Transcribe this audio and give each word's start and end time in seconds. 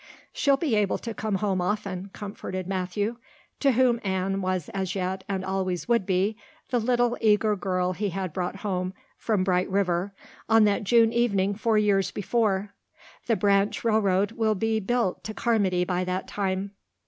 "She'll 0.33 0.57
be 0.57 0.75
able 0.75 0.97
to 0.97 1.13
come 1.13 1.35
home 1.35 1.61
often," 1.61 2.09
comforted 2.11 2.65
Matthew, 2.65 3.17
to 3.59 3.73
whom 3.73 3.99
Anne 4.03 4.41
was 4.41 4.67
as 4.69 4.95
yet 4.95 5.23
and 5.29 5.45
always 5.45 5.87
would 5.87 6.07
be 6.07 6.37
the 6.69 6.79
little, 6.79 7.15
eager 7.21 7.55
girl 7.55 7.93
he 7.93 8.09
had 8.09 8.33
brought 8.33 8.55
home 8.55 8.95
from 9.15 9.43
Bright 9.43 9.69
River 9.69 10.11
on 10.49 10.63
that 10.63 10.85
June 10.85 11.13
evening 11.13 11.53
four 11.53 11.77
years 11.77 12.09
before. 12.09 12.73
"The 13.27 13.35
branch 13.35 13.83
railroad 13.83 14.31
will 14.31 14.55
be 14.55 14.79
built 14.79 15.23
to 15.25 15.35
Carmody 15.35 15.85
by 15.85 16.03
that 16.05 16.27
time." 16.27 16.71